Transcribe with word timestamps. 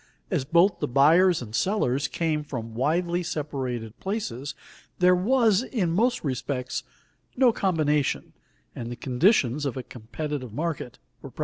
As 0.31 0.45
both 0.45 0.79
the 0.79 0.87
buyers 0.87 1.43
and 1.43 1.53
sellers 1.55 2.07
came 2.07 2.43
from 2.43 2.73
widely 2.73 3.21
separated 3.21 3.99
places, 3.99 4.55
there 4.97 5.13
was, 5.13 5.61
in 5.61 5.91
most 5.91 6.23
respects, 6.23 6.81
no 7.37 7.53
combination, 7.53 8.33
and 8.75 8.91
the 8.91 8.95
conditions 8.95 9.63
of 9.63 9.77
a 9.77 9.83
competitive 9.83 10.53
market 10.53 10.97
were 11.21 11.29
present. 11.29 11.39